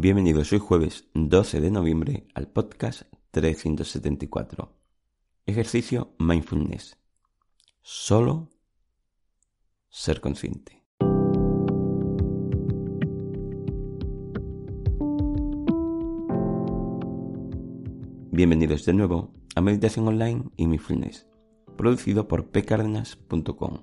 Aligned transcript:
Bienvenidos 0.00 0.52
hoy 0.52 0.60
jueves 0.60 1.08
12 1.14 1.60
de 1.60 1.72
noviembre 1.72 2.28
al 2.32 2.46
podcast 2.46 3.02
374. 3.32 4.72
Ejercicio 5.44 6.14
Mindfulness. 6.20 6.96
Solo 7.82 8.48
ser 9.88 10.20
consciente. 10.20 10.84
Bienvenidos 18.30 18.84
de 18.84 18.92
nuevo 18.92 19.34
a 19.56 19.60
Meditación 19.60 20.06
Online 20.06 20.44
y 20.56 20.68
Mindfulness, 20.68 21.26
producido 21.76 22.28
por 22.28 22.52
pcardenas.com, 22.52 23.82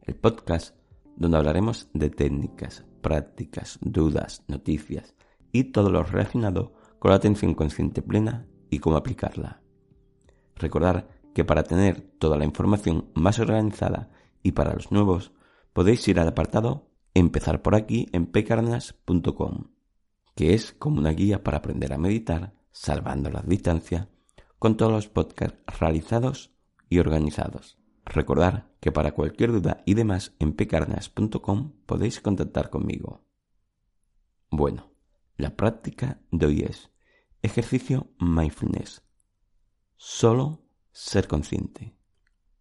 el 0.00 0.14
podcast 0.16 0.74
donde 1.14 1.36
hablaremos 1.36 1.90
de 1.92 2.08
técnicas, 2.08 2.86
prácticas, 3.02 3.78
dudas, 3.82 4.42
noticias 4.48 5.14
y 5.52 5.64
todo 5.64 5.90
lo 5.90 6.02
relacionado 6.02 6.74
con 6.98 7.10
la 7.10 7.16
atención 7.16 7.54
consciente 7.54 8.02
plena 8.02 8.46
y 8.70 8.78
cómo 8.78 8.96
aplicarla. 8.96 9.62
Recordar 10.54 11.08
que 11.34 11.44
para 11.44 11.64
tener 11.64 12.00
toda 12.18 12.36
la 12.36 12.44
información 12.44 13.10
más 13.14 13.38
organizada 13.38 14.10
y 14.42 14.52
para 14.52 14.74
los 14.74 14.90
nuevos 14.90 15.32
podéis 15.72 16.06
ir 16.08 16.18
al 16.18 16.28
apartado 16.28 16.86
Empezar 17.18 17.62
por 17.62 17.74
aquí 17.74 18.10
en 18.12 18.26
pecarnas.com, 18.26 19.68
que 20.34 20.52
es 20.52 20.74
como 20.74 20.98
una 20.98 21.12
guía 21.12 21.42
para 21.42 21.56
aprender 21.56 21.94
a 21.94 21.96
meditar 21.96 22.52
salvando 22.72 23.30
la 23.30 23.40
distancia 23.40 24.10
con 24.58 24.76
todos 24.76 24.92
los 24.92 25.08
podcasts 25.08 25.58
realizados 25.80 26.52
y 26.90 26.98
organizados. 26.98 27.78
Recordar 28.04 28.70
que 28.80 28.92
para 28.92 29.12
cualquier 29.12 29.50
duda 29.52 29.82
y 29.86 29.94
demás 29.94 30.34
en 30.40 30.52
pecarnas.com 30.52 31.72
podéis 31.86 32.20
contactar 32.20 32.68
conmigo. 32.68 33.24
Bueno, 34.50 34.90
la 35.36 35.54
práctica 35.54 36.20
de 36.30 36.46
hoy 36.46 36.62
es 36.62 36.90
ejercicio 37.42 38.10
mindfulness. 38.18 39.02
Solo 39.96 40.62
ser 40.92 41.28
consciente. 41.28 41.96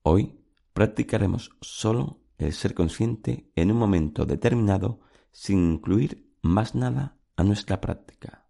Hoy 0.03 0.41
practicaremos 0.73 1.51
solo 1.61 2.21
el 2.37 2.53
ser 2.53 2.73
consciente 2.73 3.49
en 3.55 3.71
un 3.71 3.77
momento 3.77 4.25
determinado 4.25 4.99
sin 5.31 5.73
incluir 5.73 6.33
más 6.41 6.75
nada 6.75 7.17
a 7.37 7.43
nuestra 7.43 7.79
práctica. 7.79 8.49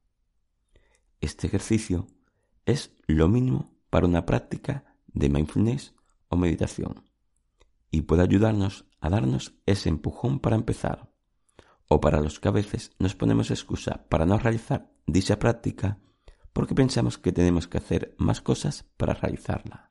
Este 1.22 1.48
ejercicio 1.48 2.08
es 2.66 2.96
lo 3.08 3.28
mínimo 3.28 3.78
para 3.90 4.08
una 4.08 4.26
práctica 4.26 4.98
de 5.08 5.30
mindfulness 5.30 5.94
o 6.30 6.36
meditación 6.36 7.10
y 7.92 8.02
puede 8.02 8.24
ayudarnos 8.24 8.86
a 9.00 9.10
darnos 9.10 9.54
ese 9.66 9.90
empujón 9.90 10.40
para 10.40 10.56
empezar 10.56 11.15
o 11.88 12.02
para 12.02 12.22
los 12.22 12.40
que 12.40 12.48
a 12.48 12.52
veces 12.52 12.92
nos 13.00 13.16
ponemos 13.16 13.52
excusa 13.52 14.06
para 14.10 14.26
no 14.26 14.38
realizar 14.38 14.92
dicha 15.06 15.40
práctica 15.40 16.00
porque 16.54 16.74
pensamos 16.74 17.18
que 17.18 17.32
tenemos 17.32 17.68
que 17.68 17.78
hacer 17.78 18.16
más 18.18 18.42
cosas 18.42 18.84
para 18.98 19.14
realizarla. 19.14 19.90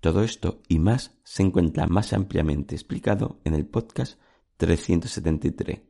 Todo 0.00 0.22
esto 0.22 0.62
y 0.68 0.78
más 0.78 1.18
se 1.24 1.42
encuentra 1.42 1.86
más 1.86 2.12
ampliamente 2.12 2.74
explicado 2.74 3.40
en 3.44 3.54
el 3.54 3.66
podcast 3.66 4.20
373, 4.56 5.82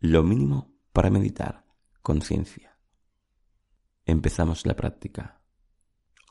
Lo 0.00 0.22
mínimo 0.22 0.74
para 0.92 1.10
meditar, 1.10 1.66
conciencia. 2.02 2.78
Empezamos 4.06 4.66
la 4.66 4.74
práctica. 4.74 5.40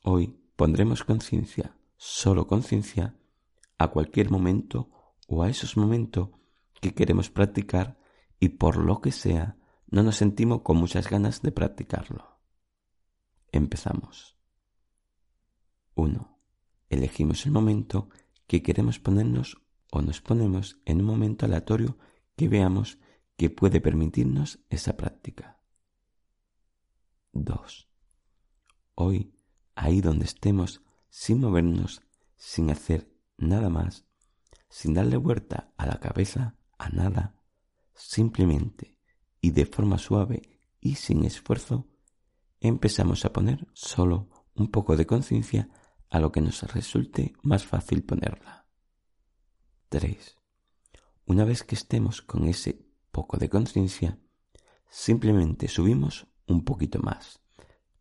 Hoy 0.03 0.38
pondremos 0.56 1.03
conciencia 1.03 1.78
solo 1.96 2.48
conciencia 2.48 3.16
a 3.78 3.90
cualquier 3.90 4.31
momento 4.31 4.90
o 5.28 5.44
a 5.44 5.50
esos 5.50 5.78
momentos 5.78 6.30
que 6.80 6.94
queremos 6.94 7.30
practicar 7.30 7.97
y 8.39 8.49
por 8.49 8.77
lo 8.77 9.02
que 9.02 9.11
sea 9.11 9.58
no 9.88 10.03
nos 10.03 10.17
sentimos 10.17 10.61
con 10.61 10.77
muchas 10.77 11.09
ganas 11.09 11.41
de 11.41 11.52
practicarlo. 11.52 12.39
Empezamos. 13.52 14.38
1. 15.95 16.39
Elegimos 16.89 17.45
el 17.45 17.52
momento 17.52 18.09
que 18.47 18.62
queremos 18.62 19.00
ponernos 19.00 19.62
o 19.91 20.01
nos 20.01 20.22
ponemos 20.22 20.79
en 20.85 21.01
un 21.01 21.07
momento 21.07 21.45
aleatorio 21.45 21.97
que 22.35 22.47
veamos 22.47 23.00
que 23.35 23.50
puede 23.50 23.81
permitirnos 23.81 24.59
esa 24.69 24.95
práctica. 24.95 25.59
2. 27.34 27.89
Hoy, 28.95 29.34
ahí 29.75 30.01
donde 30.01 30.25
estemos, 30.25 30.84
sin 31.09 31.39
movernos, 31.41 32.01
sin 32.35 32.69
hacer 32.69 33.12
nada 33.38 33.69
más, 33.69 34.06
sin 34.69 34.94
darle 34.94 35.18
vuelta 35.18 35.73
a 35.78 35.85
la 35.85 36.00
cabeza 36.00 36.59
a 36.79 36.90
nada, 36.90 37.35
simplemente 37.94 38.97
y 39.41 39.51
de 39.51 39.66
forma 39.66 39.97
suave 39.97 40.41
y 40.81 40.95
sin 40.95 41.23
esfuerzo, 41.25 41.88
empezamos 42.59 43.25
a 43.25 43.34
poner 43.34 43.67
solo 43.73 44.29
un 44.56 44.69
poco 44.72 44.95
de 44.95 45.06
conciencia 45.06 45.69
a 46.09 46.19
lo 46.19 46.31
que 46.31 46.41
nos 46.41 46.63
resulte 46.73 47.34
más 47.44 47.66
fácil 47.66 48.03
ponerla. 48.03 48.66
3. 49.89 50.38
Una 51.25 51.45
vez 51.45 51.63
que 51.63 51.75
estemos 51.75 52.22
con 52.22 52.47
ese 52.47 52.85
poco 53.12 53.38
de 53.38 53.50
conciencia, 53.50 54.18
simplemente 54.89 55.68
subimos 55.68 56.28
un 56.47 56.63
poquito 56.63 57.00
más 57.00 57.41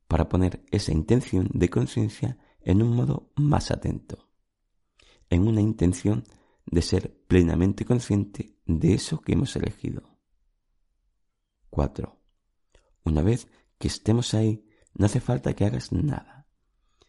para 0.07 0.29
poner 0.29 0.65
esa 0.71 0.93
intención 0.93 1.49
de 1.53 1.69
conciencia 1.69 2.39
en 2.61 2.83
un 2.83 2.97
modo 2.97 3.31
más 3.37 3.71
atento, 3.71 4.29
en 5.29 5.47
una 5.47 5.61
intención 5.61 6.25
de 6.71 6.83
ser 6.83 7.25
plenamente 7.27 7.85
consciente 7.85 8.57
de 8.67 8.95
eso 8.95 9.21
que 9.21 9.33
hemos 9.33 9.57
elegido. 9.57 10.19
4. 11.71 12.21
Una 13.05 13.23
vez 13.23 13.49
que 13.79 13.89
estemos 13.89 14.35
ahí, 14.35 14.67
no 14.95 15.07
hace 15.07 15.21
falta 15.21 15.55
que 15.55 15.65
hagas 15.65 15.93
nada. 15.93 16.47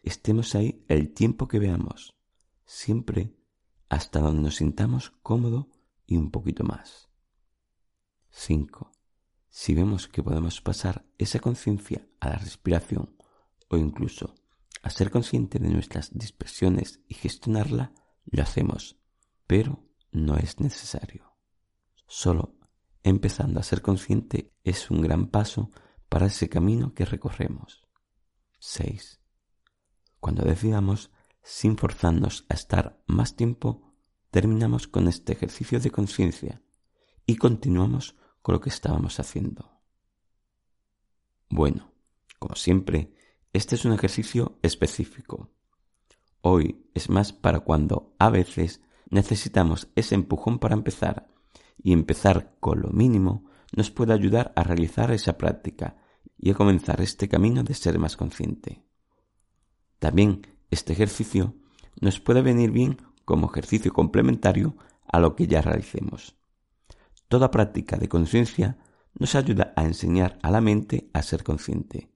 Estemos 0.02 0.54
ahí 0.54 0.84
el 0.88 1.12
tiempo 1.12 1.48
que 1.48 1.58
veamos, 1.58 2.16
siempre 2.64 3.36
hasta 3.88 4.20
donde 4.20 4.42
nos 4.42 4.56
sintamos 4.56 5.10
cómodo 5.22 5.68
y 6.06 6.16
un 6.16 6.30
poquito 6.30 6.64
más. 6.64 7.10
5. 8.30 8.92
Si 9.48 9.74
vemos 9.74 10.06
que 10.06 10.22
podemos 10.22 10.60
pasar 10.60 11.04
esa 11.18 11.40
conciencia 11.40 12.06
a 12.20 12.30
la 12.30 12.36
respiración 12.36 13.16
o 13.68 13.76
incluso 13.76 14.34
a 14.82 14.90
ser 14.90 15.10
consciente 15.10 15.58
de 15.58 15.68
nuestras 15.68 16.16
dispersiones 16.16 17.00
y 17.08 17.14
gestionarla, 17.14 17.92
lo 18.26 18.42
hacemos, 18.42 18.99
pero 19.50 19.84
no 20.12 20.36
es 20.36 20.60
necesario. 20.60 21.34
Solo 22.06 22.54
empezando 23.02 23.58
a 23.58 23.64
ser 23.64 23.82
consciente 23.82 24.54
es 24.62 24.92
un 24.92 25.00
gran 25.00 25.26
paso 25.26 25.72
para 26.08 26.26
ese 26.26 26.48
camino 26.48 26.94
que 26.94 27.04
recorremos. 27.04 27.84
6. 28.60 29.20
Cuando 30.20 30.44
decidamos, 30.44 31.10
sin 31.42 31.76
forzarnos 31.76 32.46
a 32.48 32.54
estar 32.54 33.02
más 33.08 33.34
tiempo, 33.34 33.92
terminamos 34.30 34.86
con 34.86 35.08
este 35.08 35.32
ejercicio 35.32 35.80
de 35.80 35.90
conciencia 35.90 36.62
y 37.26 37.34
continuamos 37.34 38.14
con 38.42 38.52
lo 38.52 38.60
que 38.60 38.70
estábamos 38.70 39.18
haciendo. 39.18 39.80
Bueno, 41.48 41.92
como 42.38 42.54
siempre, 42.54 43.16
este 43.52 43.74
es 43.74 43.84
un 43.84 43.94
ejercicio 43.94 44.60
específico. 44.62 45.50
Hoy 46.40 46.88
es 46.94 47.10
más 47.10 47.32
para 47.32 47.58
cuando 47.58 48.14
a 48.20 48.30
veces 48.30 48.80
necesitamos 49.10 49.88
ese 49.94 50.14
empujón 50.14 50.58
para 50.58 50.74
empezar 50.74 51.28
y 51.82 51.92
empezar 51.92 52.56
con 52.60 52.80
lo 52.80 52.90
mínimo 52.90 53.44
nos 53.76 53.90
puede 53.90 54.12
ayudar 54.12 54.52
a 54.56 54.62
realizar 54.62 55.10
esa 55.10 55.36
práctica 55.36 55.96
y 56.38 56.50
a 56.50 56.54
comenzar 56.54 57.00
este 57.00 57.28
camino 57.28 57.62
de 57.62 57.74
ser 57.74 57.98
más 57.98 58.16
consciente. 58.16 58.82
También 59.98 60.46
este 60.70 60.92
ejercicio 60.92 61.54
nos 62.00 62.20
puede 62.20 62.42
venir 62.42 62.70
bien 62.70 62.96
como 63.24 63.50
ejercicio 63.50 63.92
complementario 63.92 64.76
a 65.06 65.20
lo 65.20 65.36
que 65.36 65.46
ya 65.46 65.60
realicemos. 65.60 66.36
Toda 67.28 67.50
práctica 67.50 67.96
de 67.96 68.08
conciencia 68.08 68.78
nos 69.18 69.34
ayuda 69.34 69.72
a 69.76 69.84
enseñar 69.84 70.38
a 70.42 70.50
la 70.50 70.60
mente 70.60 71.10
a 71.12 71.22
ser 71.22 71.44
consciente 71.44 72.10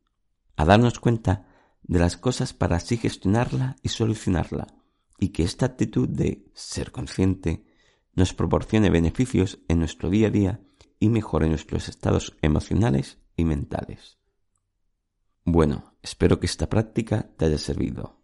a 0.56 0.64
darnos 0.64 1.00
cuenta 1.00 1.46
de 1.82 1.98
las 1.98 2.16
cosas 2.16 2.52
para 2.52 2.76
así 2.76 2.96
gestionarla 2.96 3.76
y 3.82 3.88
solucionarla, 3.88 4.66
y 5.18 5.28
que 5.28 5.42
esta 5.42 5.66
actitud 5.66 6.08
de 6.08 6.46
ser 6.54 6.92
consciente 6.92 7.64
nos 8.14 8.32
proporcione 8.32 8.90
beneficios 8.90 9.58
en 9.68 9.78
nuestro 9.78 10.10
día 10.10 10.28
a 10.28 10.30
día 10.30 10.60
y 11.00 11.08
mejore 11.08 11.48
nuestros 11.48 11.88
estados 11.88 12.36
emocionales 12.42 13.18
y 13.36 13.44
mentales. 13.44 14.18
Bueno, 15.44 15.94
espero 16.02 16.40
que 16.40 16.46
esta 16.46 16.68
práctica 16.68 17.28
te 17.36 17.44
haya 17.44 17.58
servido. 17.58 18.20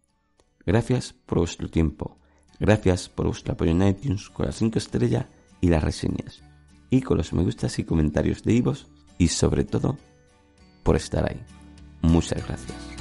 Gracias 0.65 1.13
por 1.13 1.39
vuestro 1.39 1.69
tiempo, 1.69 2.19
gracias 2.59 3.09
por 3.09 3.27
vuestro 3.27 3.55
apoyo 3.55 3.73
en 3.73 3.87
iTunes 3.87 4.31
con 4.31 4.47
las 4.47 4.57
5 4.57 4.79
estrellas 4.79 5.27
y 5.61 5.69
las 5.69 5.83
reseñas, 5.83 6.43
y 6.89 7.03
con 7.03 7.19
los 7.19 7.33
me 7.33 7.43
gustas 7.43 7.79
y 7.79 7.85
comentarios 7.85 8.43
de 8.43 8.55
Ivos, 8.55 8.89
y 9.19 9.29
sobre 9.29 9.65
todo, 9.65 9.99
por 10.83 10.97
estar 10.97 11.31
ahí. 11.31 11.43
Muchas 12.03 12.47
gracias. 12.47 13.00